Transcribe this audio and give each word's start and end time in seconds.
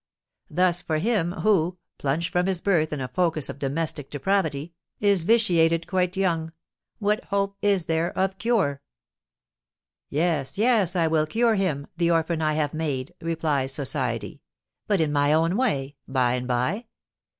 Thus 0.49 0.81
for 0.81 0.97
him 0.97 1.31
who, 1.31 1.77
plunged 1.99 2.31
from 2.31 2.47
his 2.47 2.59
birth 2.59 2.91
in 2.91 2.99
a 3.01 3.07
focus 3.07 3.49
of 3.49 3.59
domestic 3.59 4.09
depravity, 4.09 4.73
is 4.99 5.25
vitiated 5.25 5.85
quite 5.85 6.17
young, 6.17 6.53
what 6.97 7.25
hope 7.25 7.55
is 7.61 7.85
there 7.85 8.09
of 8.17 8.39
cure? 8.39 8.81
"Yes, 10.09 10.57
yes, 10.57 10.95
I 10.95 11.05
will 11.05 11.27
cure 11.27 11.53
him, 11.53 11.85
the 11.97 12.09
orphan 12.09 12.41
I 12.41 12.53
have 12.53 12.73
made," 12.73 13.13
replies 13.21 13.73
society; 13.73 14.41
"but 14.87 14.99
in 15.01 15.11
my 15.11 15.33
own 15.33 15.55
way, 15.55 15.97
by 16.07 16.33
and 16.33 16.47
by. 16.47 16.87